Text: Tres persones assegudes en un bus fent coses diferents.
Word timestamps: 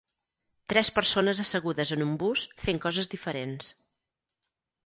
Tres 0.71 0.89
persones 0.95 1.41
assegudes 1.43 1.93
en 1.97 2.05
un 2.07 2.15
bus 2.23 2.47
fent 2.65 2.83
coses 2.87 3.13
diferents. 3.15 3.73